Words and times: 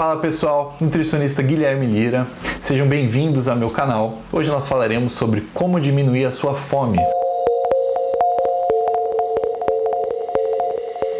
Fala 0.00 0.16
pessoal, 0.16 0.74
nutricionista 0.80 1.42
Guilherme 1.42 1.84
Lira, 1.84 2.26
sejam 2.62 2.88
bem-vindos 2.88 3.48
ao 3.48 3.54
meu 3.54 3.68
canal. 3.68 4.16
Hoje 4.32 4.48
nós 4.50 4.66
falaremos 4.66 5.12
sobre 5.12 5.42
como 5.52 5.78
diminuir 5.78 6.24
a 6.24 6.30
sua 6.30 6.54
fome. 6.54 6.96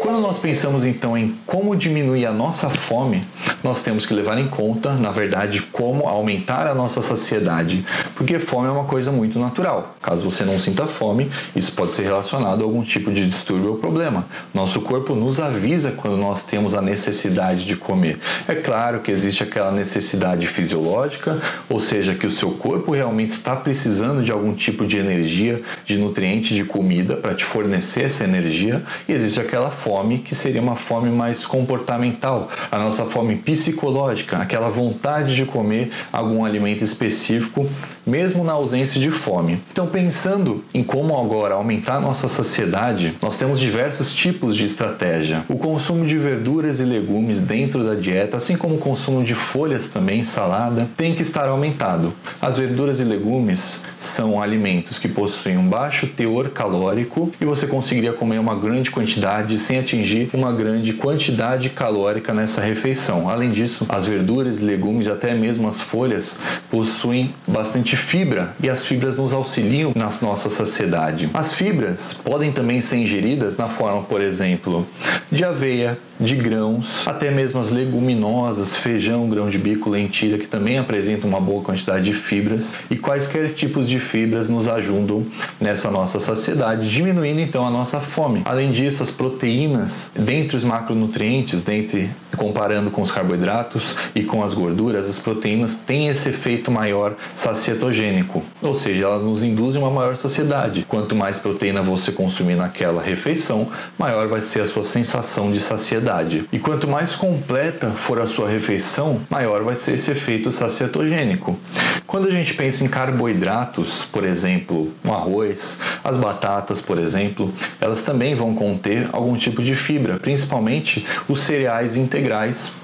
Quando 0.01 0.19
nós 0.19 0.39
pensamos 0.39 0.83
então 0.83 1.15
em 1.15 1.37
como 1.45 1.75
diminuir 1.75 2.25
a 2.25 2.31
nossa 2.31 2.71
fome, 2.71 3.23
nós 3.63 3.81
temos 3.81 4.05
que 4.05 4.13
levar 4.13 4.37
em 4.37 4.47
conta, 4.47 4.93
na 4.93 5.11
verdade, 5.11 5.61
como 5.63 6.07
aumentar 6.07 6.67
a 6.67 6.75
nossa 6.75 7.01
saciedade, 7.01 7.85
porque 8.15 8.39
fome 8.39 8.67
é 8.67 8.71
uma 8.71 8.85
coisa 8.85 9.11
muito 9.11 9.39
natural. 9.39 9.95
Caso 10.01 10.23
você 10.23 10.43
não 10.43 10.57
sinta 10.59 10.87
fome, 10.87 11.29
isso 11.55 11.73
pode 11.73 11.93
ser 11.93 12.03
relacionado 12.03 12.61
a 12.61 12.63
algum 12.63 12.83
tipo 12.83 13.11
de 13.11 13.27
distúrbio 13.27 13.71
ou 13.71 13.77
problema. 13.77 14.25
Nosso 14.53 14.81
corpo 14.81 15.15
nos 15.15 15.39
avisa 15.39 15.91
quando 15.91 16.17
nós 16.17 16.43
temos 16.43 16.75
a 16.75 16.81
necessidade 16.81 17.65
de 17.65 17.75
comer. 17.75 18.19
É 18.47 18.55
claro 18.55 18.99
que 18.99 19.11
existe 19.11 19.43
aquela 19.43 19.71
necessidade 19.71 20.47
fisiológica, 20.47 21.39
ou 21.69 21.79
seja, 21.79 22.15
que 22.15 22.25
o 22.25 22.31
seu 22.31 22.51
corpo 22.51 22.91
realmente 22.91 23.31
está 23.31 23.55
precisando 23.55 24.23
de 24.23 24.31
algum 24.31 24.53
tipo 24.53 24.85
de 24.85 24.97
energia, 24.97 25.61
de 25.85 25.97
nutriente, 25.97 26.55
de 26.55 26.63
comida 26.63 27.15
para 27.15 27.33
te 27.33 27.45
fornecer 27.45 28.03
essa 28.03 28.23
energia, 28.23 28.83
e 29.07 29.13
existe 29.13 29.39
aquela 29.39 29.69
fome 29.69 30.19
que 30.19 30.35
seria 30.35 30.61
uma 30.61 30.75
fome 30.75 31.09
mais 31.09 31.45
comportamental, 31.45 32.49
a 32.71 32.77
nossa 32.77 33.05
fome 33.05 33.35
psicológica, 33.51 34.37
aquela 34.37 34.69
vontade 34.69 35.35
de 35.35 35.45
comer 35.45 35.91
algum 36.11 36.43
alimento 36.43 36.83
específico, 36.83 37.67
mesmo 38.05 38.43
na 38.43 38.53
ausência 38.53 38.99
de 38.99 39.11
fome. 39.11 39.59
Então, 39.71 39.85
pensando 39.85 40.63
em 40.73 40.83
como 40.83 41.17
agora 41.17 41.53
aumentar 41.53 41.99
nossa 41.99 42.27
saciedade, 42.27 43.13
nós 43.21 43.37
temos 43.37 43.59
diversos 43.59 44.13
tipos 44.13 44.55
de 44.55 44.65
estratégia. 44.65 45.43
O 45.47 45.55
consumo 45.55 46.05
de 46.05 46.17
verduras 46.17 46.79
e 46.79 46.83
legumes 46.83 47.41
dentro 47.41 47.83
da 47.83 47.93
dieta, 47.93 48.37
assim 48.37 48.57
como 48.57 48.75
o 48.75 48.79
consumo 48.79 49.23
de 49.23 49.35
folhas 49.35 49.87
também, 49.87 50.23
salada, 50.23 50.89
tem 50.97 51.13
que 51.13 51.21
estar 51.21 51.47
aumentado. 51.47 52.13
As 52.41 52.57
verduras 52.57 52.99
e 52.99 53.03
legumes 53.03 53.81
são 53.99 54.41
alimentos 54.41 54.97
que 54.97 55.07
possuem 55.07 55.57
um 55.57 55.67
baixo 55.67 56.07
teor 56.07 56.49
calórico 56.49 57.31
e 57.39 57.45
você 57.45 57.67
conseguiria 57.67 58.13
comer 58.13 58.39
uma 58.39 58.55
grande 58.55 58.89
quantidade 58.89 59.57
sem 59.59 59.77
atingir 59.77 60.29
uma 60.33 60.51
grande 60.51 60.93
quantidade 60.93 61.69
calórica 61.69 62.33
nessa 62.33 62.61
refeição. 62.61 63.29
Além 63.41 63.49
disso, 63.49 63.87
as 63.89 64.05
verduras, 64.05 64.59
legumes 64.59 65.07
e 65.07 65.09
até 65.09 65.33
mesmo 65.33 65.67
as 65.67 65.81
folhas 65.81 66.37
possuem 66.69 67.33
bastante 67.47 67.97
fibra 67.97 68.55
e 68.61 68.69
as 68.69 68.85
fibras 68.85 69.17
nos 69.17 69.33
auxiliam 69.33 69.93
na 69.95 70.09
nossa 70.21 70.47
saciedade. 70.47 71.27
As 71.33 71.51
fibras 71.51 72.13
podem 72.13 72.51
também 72.51 72.81
ser 72.81 72.97
ingeridas 72.97 73.57
na 73.57 73.67
forma, 73.67 74.03
por 74.03 74.21
exemplo, 74.21 74.85
de 75.31 75.43
aveia, 75.43 75.97
de 76.19 76.35
grãos, 76.35 77.07
até 77.07 77.31
mesmo 77.31 77.59
as 77.59 77.71
leguminosas, 77.71 78.75
feijão, 78.75 79.27
grão 79.27 79.49
de 79.49 79.57
bico, 79.57 79.89
lentilha, 79.89 80.37
que 80.37 80.47
também 80.47 80.77
apresentam 80.77 81.27
uma 81.27 81.41
boa 81.41 81.63
quantidade 81.63 82.05
de 82.05 82.13
fibras, 82.13 82.75
e 82.91 82.95
quaisquer 82.95 83.49
tipos 83.55 83.89
de 83.89 83.99
fibras 83.99 84.47
nos 84.47 84.67
ajudam 84.67 85.25
nessa 85.59 85.89
nossa 85.89 86.19
saciedade, 86.19 86.87
diminuindo 86.87 87.39
então 87.39 87.65
a 87.65 87.71
nossa 87.71 87.99
fome. 87.99 88.43
Além 88.45 88.71
disso, 88.71 89.01
as 89.01 89.09
proteínas, 89.09 90.11
dentre 90.15 90.55
os 90.55 90.63
macronutrientes, 90.63 91.61
dentre 91.61 92.11
comparando 92.37 92.89
com 92.91 93.01
os 93.01 93.11
carboidratos 93.11 93.95
e 94.15 94.23
com 94.23 94.43
as 94.43 94.53
gorduras, 94.53 95.09
as 95.09 95.19
proteínas 95.19 95.75
têm 95.75 96.07
esse 96.07 96.29
efeito 96.29 96.71
maior 96.71 97.15
sacietogênico, 97.35 98.43
ou 98.61 98.73
seja, 98.73 99.05
elas 99.05 99.23
nos 99.23 99.43
induzem 99.43 99.81
uma 99.81 99.91
maior 99.91 100.15
saciedade. 100.15 100.85
Quanto 100.87 101.15
mais 101.15 101.37
proteína 101.37 101.81
você 101.81 102.11
consumir 102.11 102.55
naquela 102.55 103.01
refeição, 103.01 103.67
maior 103.97 104.27
vai 104.27 104.41
ser 104.41 104.61
a 104.61 104.65
sua 104.65 104.83
sensação 104.83 105.51
de 105.51 105.59
saciedade. 105.59 106.45
E 106.51 106.59
quanto 106.59 106.87
mais 106.87 107.15
completa 107.15 107.91
for 107.91 108.19
a 108.19 108.27
sua 108.27 108.49
refeição, 108.49 109.21
maior 109.29 109.63
vai 109.63 109.75
ser 109.75 109.93
esse 109.93 110.11
efeito 110.11 110.51
sacietogênico. 110.51 111.59
Quando 112.07 112.27
a 112.27 112.31
gente 112.31 112.53
pensa 112.53 112.83
em 112.83 112.87
carboidratos, 112.87 114.05
por 114.11 114.25
exemplo, 114.25 114.91
o 115.03 115.11
arroz, 115.13 115.79
as 116.03 116.17
batatas, 116.17 116.81
por 116.81 116.99
exemplo, 116.99 117.53
elas 117.79 118.03
também 118.03 118.35
vão 118.35 118.53
conter 118.53 119.07
algum 119.13 119.35
tipo 119.37 119.63
de 119.63 119.75
fibra, 119.75 120.17
principalmente 120.19 121.05
os 121.29 121.39
cereais 121.39 121.95
integrais 121.95 122.20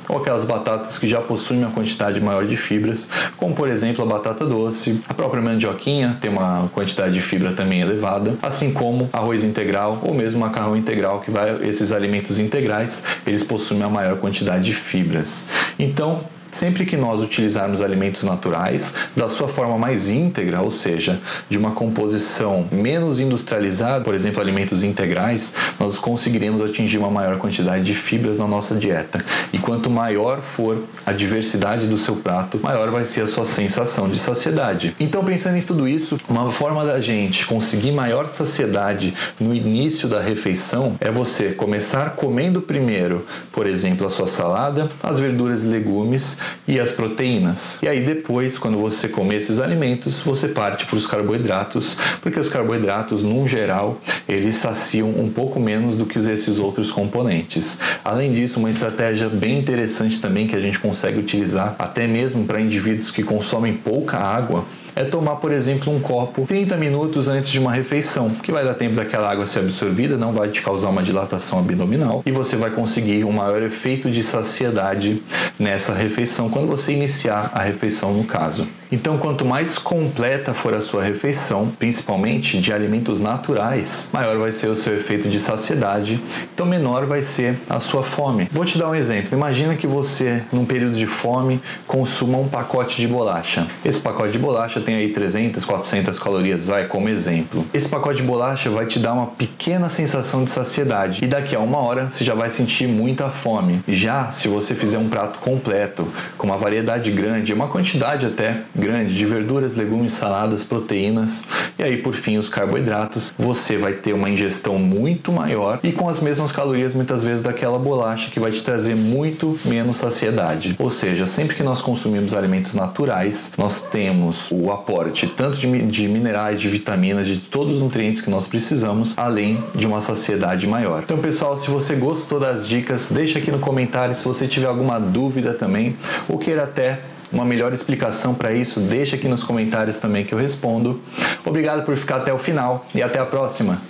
ou 0.07 0.17
aquelas 0.17 0.45
batatas 0.45 0.97
que 0.97 1.07
já 1.07 1.21
possuem 1.21 1.59
uma 1.59 1.71
quantidade 1.71 2.19
maior 2.21 2.45
de 2.45 2.55
fibras, 2.55 3.09
como 3.35 3.53
por 3.53 3.69
exemplo 3.69 4.03
a 4.03 4.07
batata 4.07 4.45
doce, 4.45 5.01
a 5.07 5.13
própria 5.13 5.41
mandioquinha 5.41 6.17
tem 6.19 6.29
uma 6.29 6.69
quantidade 6.73 7.13
de 7.13 7.21
fibra 7.21 7.53
também 7.53 7.81
elevada, 7.81 8.35
assim 8.41 8.71
como 8.71 9.09
arroz 9.11 9.43
integral 9.43 9.99
ou 10.03 10.13
mesmo 10.13 10.39
macarrão 10.39 10.75
integral, 10.75 11.21
que 11.21 11.31
vai 11.31 11.67
esses 11.67 11.91
alimentos 11.91 12.39
integrais, 12.39 13.03
eles 13.25 13.43
possuem 13.43 13.81
uma 13.81 13.89
maior 13.89 14.17
quantidade 14.17 14.63
de 14.63 14.73
fibras. 14.73 15.45
Então, 15.77 16.23
Sempre 16.51 16.85
que 16.85 16.97
nós 16.97 17.21
utilizarmos 17.21 17.81
alimentos 17.81 18.23
naturais 18.23 18.93
da 19.15 19.27
sua 19.27 19.47
forma 19.47 19.77
mais 19.77 20.09
íntegra, 20.09 20.61
ou 20.61 20.71
seja, 20.71 21.19
de 21.49 21.57
uma 21.57 21.71
composição 21.71 22.65
menos 22.71 23.19
industrializada, 23.19 24.03
por 24.03 24.15
exemplo, 24.15 24.41
alimentos 24.41 24.83
integrais, 24.83 25.53
nós 25.79 25.97
conseguiremos 25.97 26.61
atingir 26.61 26.97
uma 26.97 27.11
maior 27.11 27.37
quantidade 27.37 27.83
de 27.83 27.93
fibras 27.93 28.37
na 28.37 28.47
nossa 28.47 28.75
dieta. 28.75 29.23
E 29.51 29.57
quanto 29.57 29.89
maior 29.89 30.41
for 30.41 30.83
a 31.05 31.11
diversidade 31.11 31.87
do 31.87 31.97
seu 31.97 32.17
prato, 32.17 32.59
maior 32.61 32.89
vai 32.89 33.05
ser 33.05 33.21
a 33.21 33.27
sua 33.27 33.45
sensação 33.45 34.09
de 34.09 34.19
saciedade. 34.19 34.95
Então, 34.99 35.23
pensando 35.23 35.57
em 35.57 35.61
tudo 35.61 35.87
isso, 35.87 36.17
uma 36.27 36.51
forma 36.51 36.85
da 36.85 36.99
gente 36.99 37.45
conseguir 37.45 37.91
maior 37.91 38.27
saciedade 38.27 39.13
no 39.39 39.53
início 39.53 40.07
da 40.07 40.21
refeição 40.21 40.95
é 40.99 41.11
você 41.11 41.49
começar 41.49 42.11
comendo 42.11 42.61
primeiro, 42.61 43.25
por 43.51 43.67
exemplo, 43.67 44.05
a 44.05 44.09
sua 44.09 44.27
salada, 44.27 44.89
as 45.03 45.19
verduras 45.19 45.63
e 45.63 45.67
legumes 45.67 46.36
e 46.67 46.79
as 46.79 46.91
proteínas. 46.91 47.79
E 47.81 47.87
aí 47.87 48.05
depois, 48.05 48.57
quando 48.57 48.77
você 48.77 49.07
comer 49.07 49.35
esses 49.35 49.59
alimentos, 49.59 50.21
você 50.21 50.47
parte 50.47 50.85
para 50.85 50.95
os 50.95 51.07
carboidratos, 51.07 51.97
porque 52.21 52.39
os 52.39 52.49
carboidratos, 52.49 53.23
no 53.23 53.47
geral, 53.47 53.99
eles 54.27 54.55
saciam 54.55 55.09
um 55.09 55.29
pouco 55.29 55.59
menos 55.59 55.95
do 55.95 56.05
que 56.05 56.19
esses 56.19 56.59
outros 56.59 56.91
componentes. 56.91 57.79
Além 58.03 58.33
disso, 58.33 58.59
uma 58.59 58.69
estratégia 58.69 59.29
bem 59.29 59.59
interessante 59.59 60.19
também 60.19 60.47
que 60.47 60.55
a 60.55 60.59
gente 60.59 60.79
consegue 60.79 61.19
utilizar 61.19 61.75
até 61.77 62.07
mesmo 62.07 62.45
para 62.45 62.59
indivíduos 62.59 63.11
que 63.11 63.23
consomem 63.23 63.73
pouca 63.73 64.17
água 64.17 64.65
é 64.97 65.03
tomar, 65.03 65.35
por 65.35 65.51
exemplo, 65.51 65.93
um 65.93 65.99
copo 65.99 66.45
30 66.47 66.75
minutos 66.77 67.27
antes 67.27 67.51
de 67.51 67.59
uma 67.59 67.71
refeição, 67.71 68.29
que 68.29 68.51
vai 68.51 68.65
dar 68.65 68.73
tempo 68.73 68.95
daquela 68.95 69.31
água 69.31 69.45
ser 69.45 69.59
absorvida, 69.59 70.17
não 70.17 70.33
vai 70.33 70.49
te 70.49 70.61
causar 70.61 70.89
uma 70.89 71.03
dilatação 71.03 71.59
abdominal 71.59 72.23
e 72.25 72.31
você 72.31 72.55
vai 72.55 72.71
conseguir 72.71 73.23
um 73.23 73.31
maior 73.31 73.61
efeito 73.61 74.09
de 74.09 74.23
saciedade 74.23 75.21
nessa 75.59 75.93
refeição 75.93 76.49
quando 76.49 76.67
você 76.67 76.93
iniciar 76.93 77.51
a 77.53 77.61
refeição 77.61 78.13
no 78.13 78.23
caso. 78.23 78.67
Então, 78.91 79.17
quanto 79.17 79.43
mais 79.43 79.77
completa 79.77 80.53
for 80.53 80.73
a 80.73 80.81
sua 80.81 81.03
refeição, 81.03 81.69
principalmente 81.77 82.57
de 82.59 82.71
alimentos 82.71 83.19
naturais, 83.19 84.09
maior 84.13 84.37
vai 84.37 84.51
ser 84.51 84.67
o 84.67 84.75
seu 84.75 84.95
efeito 84.95 85.27
de 85.27 85.39
saciedade, 85.39 86.21
então 86.53 86.65
menor 86.65 87.05
vai 87.05 87.21
ser 87.21 87.57
a 87.69 87.79
sua 87.79 88.01
fome. 88.01 88.47
Vou 88.51 88.63
te 88.63 88.77
dar 88.77 88.89
um 88.89 88.95
exemplo. 88.95 89.37
Imagina 89.37 89.75
que 89.75 89.85
você, 89.85 90.41
num 90.51 90.65
período 90.65 90.95
de 90.95 91.05
fome, 91.05 91.61
consuma 91.85 92.37
um 92.37 92.47
pacote 92.47 93.01
de 93.01 93.07
bolacha. 93.07 93.67
Esse 93.83 93.99
pacote 93.99 94.31
de 94.31 94.39
bolacha 94.39 94.79
tem 94.79 94.95
aí 94.95 95.09
300, 95.09 95.65
400 95.65 96.17
calorias, 96.19 96.65
vai 96.65 96.85
como 96.85 97.09
exemplo. 97.09 97.65
Esse 97.73 97.89
pacote 97.89 98.21
de 98.21 98.27
bolacha 98.27 98.69
vai 98.69 98.85
te 98.85 98.99
dar 98.99 99.13
uma 99.13 99.27
pequena 99.27 99.89
sensação 99.89 100.43
de 100.43 100.51
saciedade 100.51 101.23
e 101.23 101.27
daqui 101.27 101.55
a 101.55 101.59
uma 101.59 101.79
hora 101.79 102.09
você 102.09 102.23
já 102.23 102.33
vai 102.33 102.49
sentir 102.49 102.87
muita 102.87 103.29
fome. 103.29 103.81
Já 103.87 104.31
se 104.31 104.47
você 104.47 104.73
fizer 104.73 104.97
um 104.97 105.09
prato 105.09 105.39
completo, 105.39 106.07
com 106.37 106.47
uma 106.47 106.57
variedade 106.57 107.11
grande, 107.11 107.53
uma 107.53 107.67
quantidade 107.67 108.25
até 108.25 108.61
grande 108.77 109.15
de 109.15 109.25
verduras, 109.25 109.75
legumes, 109.75 110.13
saladas, 110.13 110.63
proteínas 110.63 111.43
e 111.77 111.83
aí 111.83 111.97
por 111.97 112.13
fim 112.13 112.37
os 112.37 112.49
carboidratos, 112.49 113.33
você 113.37 113.77
vai 113.77 113.93
ter 113.93 114.13
uma 114.13 114.29
ingestão 114.29 114.77
muito 114.79 115.31
maior 115.31 115.79
e 115.83 115.91
com 115.91 116.09
as 116.09 116.19
mesmas 116.19 116.51
calorias 116.51 116.93
muitas 116.93 117.23
vezes 117.23 117.43
daquela 117.43 117.77
bolacha 117.77 118.29
que 118.29 118.39
vai 118.39 118.51
te 118.51 118.63
trazer 118.63 118.95
muito 118.95 119.57
menos 119.65 119.97
saciedade. 119.97 120.75
Ou 120.79 120.89
seja, 120.89 121.25
sempre 121.25 121.55
que 121.55 121.63
nós 121.63 121.81
consumimos 121.81 122.33
alimentos 122.33 122.73
naturais, 122.73 123.53
nós 123.57 123.81
temos 123.81 124.49
o 124.51 124.71
aporte 124.71 125.27
tanto 125.27 125.57
de, 125.57 125.81
de 125.87 126.07
minerais, 126.07 126.59
de 126.59 126.69
vitaminas, 126.69 127.27
de 127.27 127.37
todos 127.37 127.77
os 127.77 127.81
nutrientes 127.81 128.21
que 128.21 128.29
nós 128.29 128.47
precisamos, 128.47 129.13
além 129.17 129.63
de 129.75 129.85
uma 129.85 130.01
saciedade 130.01 130.67
maior. 130.67 131.03
Então, 131.03 131.17
pessoal, 131.17 131.57
se 131.57 131.69
você 131.69 131.95
gostou 131.95 132.39
das 132.39 132.67
dicas, 132.67 133.09
deixa 133.11 133.39
aqui 133.39 133.51
no 133.51 133.59
comentário 133.59 134.13
se 134.13 134.23
você 134.23 134.47
tiver 134.47 134.67
alguma 134.67 134.99
dúvida 134.99 135.53
também 135.53 135.95
ou 136.27 136.37
queira 136.37 136.63
até 136.63 136.99
uma 137.31 137.45
melhor 137.45 137.73
explicação 137.73 138.33
para 138.33 138.53
isso, 138.53 138.79
deixa 138.79 139.15
aqui 139.15 139.27
nos 139.27 139.43
comentários 139.43 139.99
também 139.99 140.23
que 140.23 140.33
eu 140.33 140.39
respondo. 140.39 141.01
Obrigado 141.45 141.83
por 141.83 141.95
ficar 141.95 142.17
até 142.17 142.33
o 142.33 142.37
final 142.37 142.85
e 142.93 143.01
até 143.01 143.19
a 143.19 143.25
próxima. 143.25 143.81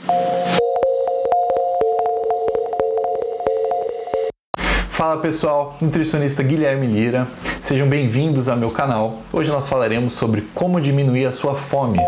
Fala 4.90 5.18
pessoal, 5.22 5.78
nutricionista 5.80 6.42
Guilherme 6.42 6.88
Lira, 6.88 7.28
sejam 7.62 7.88
bem-vindos 7.88 8.50
ao 8.50 8.58
meu 8.58 8.72
canal. 8.72 9.22
Hoje 9.32 9.52
nós 9.52 9.70
falaremos 9.70 10.14
sobre 10.14 10.42
como 10.56 10.82
diminuir 10.82 11.26
a 11.26 11.32
sua 11.32 11.54
fome. 11.54 12.00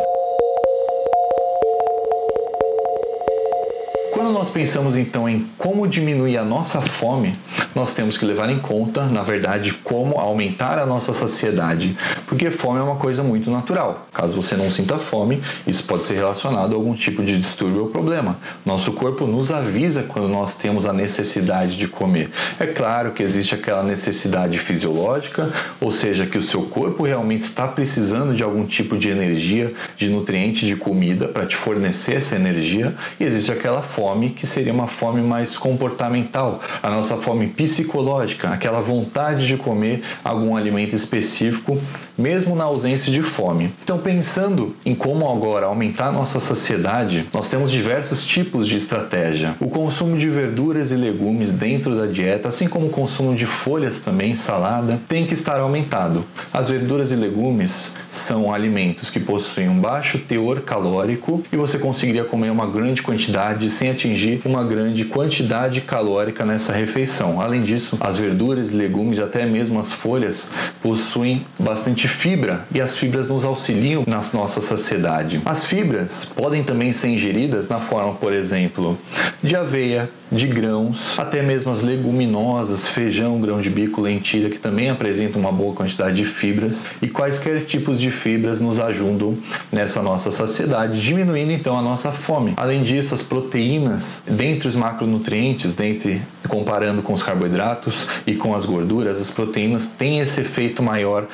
Quando 4.12 4.32
nós 4.32 4.50
pensamos 4.50 4.98
então 4.98 5.30
em 5.30 5.48
como 5.56 5.88
diminuir 5.88 6.38
a 6.38 6.44
nossa 6.44 6.82
fome, 6.82 7.38
nós 7.76 7.94
temos 7.94 8.18
que 8.18 8.26
levar 8.26 8.50
em 8.50 8.60
conta, 8.60 9.06
na 9.06 9.24
verdade, 9.24 9.74
como 9.74 10.20
aumentar 10.20 10.80
a 10.80 10.86
nossa 10.86 11.14
saciedade, 11.14 11.96
porque 12.28 12.52
fome 12.52 12.80
é 12.80 12.84
uma 12.84 12.96
coisa 12.96 13.24
muito 13.24 13.50
natural. 13.52 14.08
Caso 14.14 14.36
você 14.36 14.56
não 14.56 14.70
sinta 14.70 14.98
fome, 14.98 15.42
isso 15.66 15.84
pode 15.84 16.06
ser 16.06 16.16
relacionado 16.16 16.74
a 16.74 16.76
algum 16.76 16.94
tipo 16.94 17.24
de 17.24 17.38
distúrbio 17.38 17.84
ou 17.84 17.90
problema. 17.90 18.38
Nosso 18.66 18.94
corpo 18.94 19.26
nos 19.26 19.52
avisa 19.52 20.04
quando 20.04 20.28
nós 20.28 20.56
temos 20.56 20.86
a 20.86 20.94
necessidade 20.94 21.78
de 21.78 21.88
comer. 21.88 22.30
É 22.60 22.66
claro 22.66 23.12
que 23.12 23.24
existe 23.24 23.56
aquela 23.56 23.84
necessidade 23.84 24.58
fisiológica, 24.60 25.50
ou 25.80 25.92
seja, 25.92 26.26
que 26.26 26.38
o 26.38 26.42
seu 26.42 26.64
corpo 26.64 27.04
realmente 27.04 27.44
está 27.44 27.68
precisando 27.68 28.34
de 28.36 28.44
algum 28.44 28.66
tipo 28.66 28.98
de 28.98 29.10
energia, 29.10 29.74
de 29.98 30.10
nutriente, 30.10 30.66
de 30.66 30.76
comida 30.76 31.28
para 31.28 31.46
te 31.46 31.56
fornecer 31.56 32.16
essa 32.16 32.36
energia, 32.36 32.94
e 33.20 33.24
existe 33.24 33.52
aquela 33.52 33.82
fome 33.82 34.30
que 34.32 34.46
seria 34.46 34.74
uma 34.74 34.88
fome 34.88 35.22
mais 35.22 35.58
comportamental, 35.58 36.62
a 36.82 36.90
nossa 36.90 37.18
fome 37.18 37.48
psicológica, 37.68 38.50
aquela 38.50 38.80
vontade 38.80 39.46
de 39.46 39.58
comer 39.58 40.02
algum 40.24 40.56
alimento 40.56 40.96
específico, 40.96 41.78
mesmo 42.20 42.56
na 42.56 42.66
ausência 42.66 43.12
de 43.12 43.22
fome. 43.22 43.72
Então, 43.84 43.98
pensando 43.98 44.76
em 44.86 44.94
como 44.94 45.30
agora 45.30 45.68
aumentar 45.68 46.12
nossa 46.12 46.40
saciedade, 46.40 47.26
nós 47.34 47.48
temos 47.48 47.72
diversos 47.72 48.26
tipos 48.26 48.68
de 48.68 48.76
estratégia. 48.76 49.56
O 49.60 49.70
consumo 49.70 50.18
de 50.18 50.30
verduras 50.30 50.92
e 50.92 50.96
legumes 50.96 51.54
dentro 51.54 51.96
da 51.96 52.06
dieta, 52.06 52.50
assim 52.50 52.68
como 52.68 52.88
o 52.88 52.92
consumo 52.92 53.36
de 53.36 53.46
folhas 53.46 54.00
também, 54.00 54.36
salada, 54.36 55.00
tem 55.08 55.26
que 55.26 55.34
estar 55.34 55.60
aumentado. 55.60 56.26
As 56.52 56.70
verduras 56.70 57.12
e 57.12 57.16
legumes 57.16 57.94
são 58.10 58.54
alimentos 58.54 59.10
que 59.10 59.20
possuem 59.20 59.70
um 59.70 59.80
baixo 59.80 60.20
teor 60.20 60.62
calórico 60.62 61.44
e 61.52 61.56
você 61.56 61.78
conseguiria 61.78 62.26
comer 62.26 62.50
uma 62.50 62.68
grande 62.68 63.02
quantidade 63.02 63.70
sem 63.70 63.90
atingir 63.90 64.42
uma 64.44 64.64
grande 64.64 65.06
quantidade 65.06 65.82
calórica 65.82 66.44
nessa 66.46 66.74
refeição. 66.74 67.40
Além 67.40 67.62
disso, 67.62 67.98
as 68.02 68.18
verduras, 68.18 68.72
legumes, 68.72 69.20
até 69.20 69.46
mesmo 69.46 69.80
as 69.80 69.94
folhas 69.94 70.50
possuem 70.82 71.46
bastante 71.58 72.09
fibra 72.10 72.66
e 72.74 72.82
as 72.82 72.98
fibras 72.98 73.30
nos 73.30 73.46
auxiliam 73.46 74.04
na 74.06 74.20
nossa 74.34 74.60
saciedade. 74.60 75.42
As 75.46 75.66
fibras 75.66 76.26
podem 76.26 76.64
também 76.64 76.92
ser 76.92 77.10
ingeridas 77.10 77.70
na 77.70 77.80
forma, 77.80 78.14
por 78.16 78.34
exemplo, 78.34 78.98
de 79.42 79.56
aveia, 79.56 80.10
de 80.32 80.48
grãos, 80.48 81.18
até 81.18 81.42
mesmo 81.42 81.72
as 81.72 81.82
leguminosas, 81.82 82.88
feijão, 82.88 83.40
grão 83.40 83.62
de 83.62 83.70
bico, 83.70 84.02
lentilha, 84.02 84.50
que 84.50 84.60
também 84.60 84.90
apresentam 84.90 85.42
uma 85.42 85.52
boa 85.52 85.74
quantidade 85.74 86.16
de 86.18 86.26
fibras, 86.26 86.88
e 87.02 87.08
quaisquer 87.08 87.62
tipos 87.66 88.00
de 88.00 88.12
fibras 88.12 88.60
nos 88.60 88.80
ajudam 88.80 89.38
nessa 89.72 90.02
nossa 90.02 90.30
saciedade, 90.32 91.02
diminuindo 91.02 91.52
então 91.52 91.78
a 91.78 91.82
nossa 91.82 92.12
fome. 92.12 92.54
Além 92.58 92.84
disso, 92.84 93.14
as 93.14 93.24
proteínas, 93.24 94.24
dentre 94.28 94.68
os 94.68 94.76
macronutrientes, 94.76 95.74
dentre 95.74 96.22
comparando 96.48 97.02
com 97.02 97.14
os 97.14 97.24
carboidratos 97.24 98.08
e 98.26 98.36
com 98.36 98.56
as 98.56 98.66
gorduras, 98.66 99.20
as 99.20 99.32
proteínas 99.32 99.86
têm 99.86 100.20
esse 100.20 100.42
efeito 100.42 100.82
maior 100.82 101.28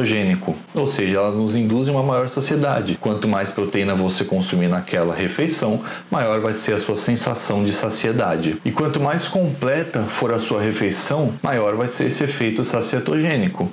sacietogênico, 0.00 0.56
ou 0.74 0.86
seja, 0.86 1.16
elas 1.16 1.36
nos 1.36 1.54
induzem 1.54 1.92
uma 1.92 2.02
maior 2.02 2.28
saciedade. 2.28 2.96
Quanto 3.00 3.28
mais 3.28 3.50
proteína 3.50 3.94
você 3.94 4.24
consumir 4.24 4.68
naquela 4.68 5.14
refeição, 5.14 5.80
maior 6.10 6.40
vai 6.40 6.54
ser 6.54 6.74
a 6.74 6.78
sua 6.78 6.96
sensação 6.96 7.64
de 7.64 7.72
saciedade. 7.72 8.56
E 8.64 8.70
quanto 8.70 9.00
mais 9.00 9.28
completa 9.28 10.02
for 10.02 10.32
a 10.32 10.38
sua 10.38 10.60
refeição, 10.60 11.32
maior 11.42 11.76
vai 11.76 11.88
ser 11.88 12.06
esse 12.06 12.24
efeito 12.24 12.64
sacietogênico. 12.64 13.70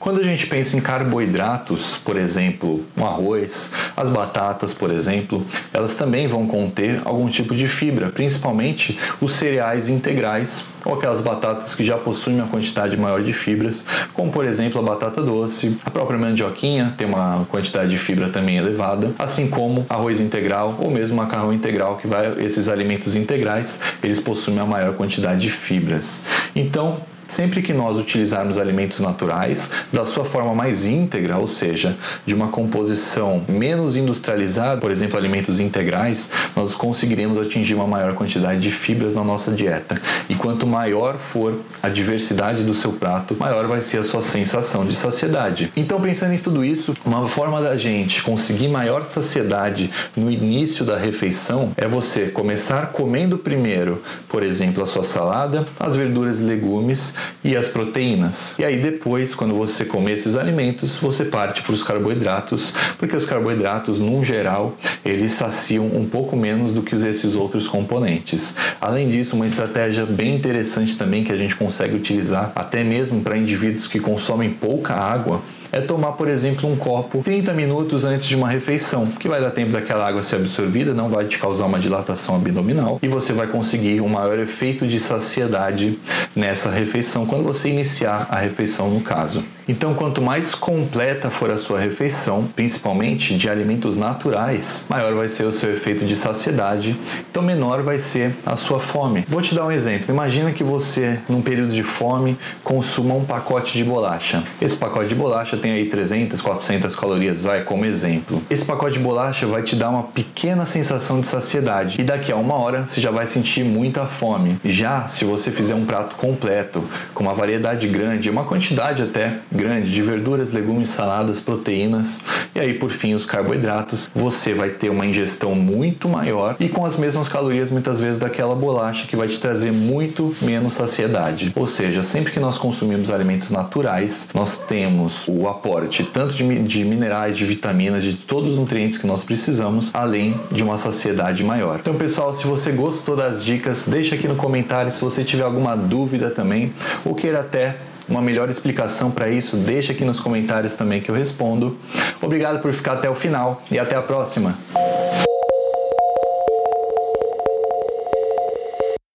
Quando 0.00 0.18
a 0.18 0.24
gente 0.24 0.46
pensa 0.46 0.78
em 0.78 0.80
carboidratos, 0.80 1.98
por 1.98 2.16
exemplo, 2.16 2.82
o 2.96 3.04
arroz, 3.04 3.74
as 3.94 4.08
batatas, 4.08 4.72
por 4.72 4.90
exemplo, 4.90 5.46
elas 5.74 5.94
também 5.94 6.26
vão 6.26 6.46
conter 6.46 7.02
algum 7.04 7.28
tipo 7.28 7.54
de 7.54 7.68
fibra, 7.68 8.08
principalmente 8.08 8.98
os 9.20 9.32
cereais 9.32 9.90
integrais 9.90 10.64
ou 10.86 10.94
aquelas 10.94 11.20
batatas 11.20 11.74
que 11.74 11.84
já 11.84 11.98
possuem 11.98 12.36
uma 12.36 12.48
quantidade 12.48 12.96
maior 12.96 13.22
de 13.22 13.34
fibras, 13.34 13.84
como 14.14 14.32
por 14.32 14.46
exemplo 14.46 14.80
a 14.80 14.82
batata 14.82 15.20
doce, 15.22 15.78
a 15.84 15.90
própria 15.90 16.18
mandioquinha 16.18 16.94
tem 16.96 17.06
uma 17.06 17.44
quantidade 17.50 17.90
de 17.90 17.98
fibra 17.98 18.30
também 18.30 18.56
elevada, 18.56 19.12
assim 19.18 19.50
como 19.50 19.84
arroz 19.86 20.18
integral 20.18 20.78
ou 20.80 20.90
mesmo 20.90 21.14
macarrão 21.16 21.52
integral, 21.52 21.98
que 21.98 22.06
vai 22.06 22.42
esses 22.42 22.70
alimentos 22.70 23.14
integrais, 23.14 23.82
eles 24.02 24.18
possuem 24.18 24.56
uma 24.56 24.66
maior 24.66 24.94
quantidade 24.94 25.42
de 25.42 25.50
fibras. 25.50 26.22
Então, 26.56 27.02
Sempre 27.30 27.62
que 27.62 27.72
nós 27.72 27.96
utilizarmos 27.96 28.58
alimentos 28.58 28.98
naturais 28.98 29.70
da 29.92 30.04
sua 30.04 30.24
forma 30.24 30.52
mais 30.52 30.84
íntegra, 30.84 31.38
ou 31.38 31.46
seja, 31.46 31.96
de 32.26 32.34
uma 32.34 32.48
composição 32.48 33.44
menos 33.48 33.94
industrializada, 33.94 34.80
por 34.80 34.90
exemplo, 34.90 35.16
alimentos 35.16 35.60
integrais, 35.60 36.28
nós 36.56 36.74
conseguiremos 36.74 37.38
atingir 37.38 37.76
uma 37.76 37.86
maior 37.86 38.14
quantidade 38.14 38.58
de 38.58 38.72
fibras 38.72 39.14
na 39.14 39.22
nossa 39.22 39.52
dieta. 39.52 40.02
E 40.28 40.34
quanto 40.34 40.66
maior 40.66 41.18
for 41.18 41.60
a 41.80 41.88
diversidade 41.88 42.64
do 42.64 42.74
seu 42.74 42.94
prato, 42.94 43.36
maior 43.38 43.68
vai 43.68 43.80
ser 43.80 43.98
a 43.98 44.04
sua 44.04 44.22
sensação 44.22 44.84
de 44.84 44.96
saciedade. 44.96 45.72
Então, 45.76 46.00
pensando 46.00 46.34
em 46.34 46.38
tudo 46.38 46.64
isso, 46.64 46.94
uma 47.04 47.28
forma 47.28 47.62
da 47.62 47.76
gente 47.76 48.24
conseguir 48.24 48.66
maior 48.66 49.04
saciedade 49.04 49.88
no 50.16 50.32
início 50.32 50.84
da 50.84 50.96
refeição 50.96 51.70
é 51.76 51.86
você 51.86 52.26
começar 52.26 52.88
comendo 52.88 53.38
primeiro, 53.38 54.02
por 54.28 54.42
exemplo, 54.42 54.82
a 54.82 54.86
sua 54.86 55.04
salada, 55.04 55.64
as 55.78 55.94
verduras 55.94 56.40
e 56.40 56.42
legumes 56.42 57.19
e 57.42 57.56
as 57.56 57.68
proteínas. 57.68 58.54
E 58.58 58.64
aí 58.64 58.80
depois, 58.80 59.34
quando 59.34 59.54
você 59.54 59.84
comer 59.84 60.12
esses 60.12 60.36
alimentos, 60.36 60.96
você 60.96 61.24
parte 61.24 61.62
para 61.62 61.72
os 61.72 61.82
carboidratos, 61.82 62.74
porque 62.98 63.16
os 63.16 63.24
carboidratos, 63.24 63.98
no 63.98 64.24
geral, 64.24 64.76
eles 65.04 65.32
saciam 65.32 65.86
um 65.86 66.06
pouco 66.06 66.36
menos 66.36 66.72
do 66.72 66.82
que 66.82 66.94
esses 66.94 67.34
outros 67.34 67.66
componentes. 67.66 68.54
Além 68.80 69.08
disso, 69.08 69.36
uma 69.36 69.46
estratégia 69.46 70.04
bem 70.04 70.34
interessante 70.34 70.96
também 70.96 71.24
que 71.24 71.32
a 71.32 71.36
gente 71.36 71.56
consegue 71.56 71.94
utilizar 71.94 72.52
até 72.54 72.84
mesmo 72.84 73.20
para 73.22 73.36
indivíduos 73.36 73.86
que 73.86 74.00
consomem 74.00 74.50
pouca 74.50 74.94
água 74.94 75.40
é 75.72 75.80
tomar, 75.80 76.12
por 76.12 76.28
exemplo, 76.28 76.70
um 76.70 76.76
copo 76.76 77.22
30 77.22 77.52
minutos 77.52 78.04
antes 78.04 78.28
de 78.28 78.36
uma 78.36 78.48
refeição, 78.48 79.06
que 79.06 79.28
vai 79.28 79.40
dar 79.40 79.50
tempo 79.50 79.72
daquela 79.72 80.06
água 80.06 80.22
ser 80.22 80.36
absorvida, 80.36 80.94
não 80.94 81.08
vai 81.08 81.26
te 81.26 81.38
causar 81.38 81.66
uma 81.66 81.78
dilatação 81.78 82.36
abdominal 82.36 82.98
e 83.02 83.08
você 83.08 83.32
vai 83.32 83.46
conseguir 83.46 84.00
um 84.00 84.08
maior 84.08 84.38
efeito 84.38 84.86
de 84.86 84.98
saciedade 84.98 85.98
nessa 86.34 86.70
refeição 86.70 87.26
quando 87.26 87.44
você 87.44 87.68
iniciar 87.68 88.26
a 88.30 88.38
refeição 88.38 88.90
no 88.90 89.00
caso. 89.00 89.44
Então, 89.70 89.94
quanto 89.94 90.20
mais 90.20 90.52
completa 90.52 91.30
for 91.30 91.48
a 91.48 91.56
sua 91.56 91.78
refeição, 91.78 92.44
principalmente 92.56 93.36
de 93.36 93.48
alimentos 93.48 93.96
naturais, 93.96 94.84
maior 94.90 95.14
vai 95.14 95.28
ser 95.28 95.44
o 95.44 95.52
seu 95.52 95.70
efeito 95.70 96.04
de 96.04 96.16
saciedade, 96.16 96.98
então 97.30 97.40
menor 97.40 97.80
vai 97.80 97.96
ser 97.96 98.34
a 98.44 98.56
sua 98.56 98.80
fome. 98.80 99.24
Vou 99.28 99.40
te 99.40 99.54
dar 99.54 99.64
um 99.64 99.70
exemplo. 99.70 100.12
Imagina 100.12 100.50
que 100.50 100.64
você, 100.64 101.20
num 101.28 101.40
período 101.40 101.70
de 101.70 101.84
fome, 101.84 102.36
consuma 102.64 103.14
um 103.14 103.24
pacote 103.24 103.78
de 103.78 103.84
bolacha. 103.84 104.42
Esse 104.60 104.76
pacote 104.76 105.10
de 105.10 105.14
bolacha 105.14 105.56
tem 105.56 105.70
aí 105.70 105.86
300, 105.86 106.40
400 106.40 106.96
calorias, 106.96 107.42
vai 107.42 107.62
como 107.62 107.84
exemplo. 107.84 108.42
Esse 108.50 108.64
pacote 108.64 108.94
de 108.94 108.98
bolacha 108.98 109.46
vai 109.46 109.62
te 109.62 109.76
dar 109.76 109.90
uma 109.90 110.02
pequena 110.02 110.64
sensação 110.64 111.20
de 111.20 111.28
saciedade 111.28 112.00
e 112.00 112.02
daqui 112.02 112.32
a 112.32 112.36
uma 112.36 112.54
hora 112.54 112.86
você 112.86 113.00
já 113.00 113.12
vai 113.12 113.28
sentir 113.28 113.62
muita 113.62 114.04
fome. 114.04 114.58
Já 114.64 115.06
se 115.06 115.24
você 115.24 115.48
fizer 115.48 115.76
um 115.76 115.84
prato 115.84 116.16
completo, 116.16 116.82
com 117.14 117.22
uma 117.22 117.34
variedade 117.34 117.86
grande, 117.86 118.28
uma 118.28 118.42
quantidade 118.42 119.00
até 119.00 119.38
grande 119.60 119.92
de 119.92 120.02
verduras, 120.02 120.52
legumes, 120.52 120.88
saladas, 120.88 121.40
proteínas 121.40 122.20
e 122.54 122.58
aí 122.58 122.74
por 122.74 122.90
fim 122.90 123.14
os 123.14 123.26
carboidratos, 123.26 124.10
você 124.14 124.54
vai 124.54 124.70
ter 124.70 124.88
uma 124.88 125.04
ingestão 125.04 125.54
muito 125.54 126.08
maior 126.08 126.56
e 126.58 126.68
com 126.68 126.86
as 126.86 126.96
mesmas 126.96 127.28
calorias 127.28 127.70
muitas 127.70 128.00
vezes 128.00 128.18
daquela 128.18 128.54
bolacha 128.54 129.06
que 129.06 129.14
vai 129.14 129.28
te 129.28 129.38
trazer 129.38 129.70
muito 129.70 130.34
menos 130.40 130.74
saciedade. 130.74 131.52
Ou 131.54 131.66
seja, 131.66 132.02
sempre 132.02 132.32
que 132.32 132.40
nós 132.40 132.56
consumimos 132.56 133.10
alimentos 133.10 133.50
naturais, 133.50 134.28
nós 134.34 134.56
temos 134.56 135.26
o 135.28 135.46
aporte 135.46 136.04
tanto 136.04 136.34
de, 136.34 136.62
de 136.62 136.84
minerais, 136.84 137.36
de 137.36 137.44
vitaminas, 137.44 138.02
de 138.02 138.14
todos 138.14 138.54
os 138.54 138.58
nutrientes 138.58 138.96
que 138.96 139.06
nós 139.06 139.22
precisamos, 139.22 139.90
além 139.92 140.40
de 140.50 140.62
uma 140.62 140.78
saciedade 140.78 141.44
maior. 141.44 141.78
Então, 141.80 141.94
pessoal, 141.94 142.32
se 142.32 142.46
você 142.46 142.72
gostou 142.72 143.14
das 143.14 143.44
dicas, 143.44 143.86
deixa 143.86 144.14
aqui 144.14 144.26
no 144.26 144.36
comentário 144.36 144.90
se 144.90 145.00
você 145.00 145.22
tiver 145.22 145.44
alguma 145.44 145.76
dúvida 145.76 146.30
também 146.30 146.72
ou 147.04 147.14
queira 147.14 147.40
até 147.40 147.76
uma 148.10 148.20
melhor 148.20 148.50
explicação 148.50 149.10
para 149.10 149.30
isso, 149.30 149.56
deixa 149.56 149.92
aqui 149.92 150.04
nos 150.04 150.18
comentários 150.18 150.74
também 150.74 151.00
que 151.00 151.10
eu 151.10 151.14
respondo. 151.14 151.78
Obrigado 152.20 152.60
por 152.60 152.72
ficar 152.72 152.94
até 152.94 153.08
o 153.08 153.14
final 153.14 153.62
e 153.70 153.78
até 153.78 153.94
a 153.94 154.02
próxima. 154.02 154.58